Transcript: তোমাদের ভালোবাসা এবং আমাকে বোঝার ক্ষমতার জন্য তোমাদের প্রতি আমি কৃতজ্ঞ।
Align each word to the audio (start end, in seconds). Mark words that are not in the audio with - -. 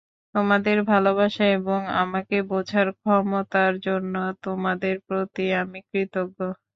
তোমাদের 0.35 0.77
ভালোবাসা 0.87 1.45
এবং 1.57 1.79
আমাকে 2.01 2.37
বোঝার 2.49 2.87
ক্ষমতার 2.97 3.73
জন্য 3.85 4.13
তোমাদের 4.43 4.95
প্রতি 5.07 5.45
আমি 5.61 5.79
কৃতজ্ঞ। 5.89 6.39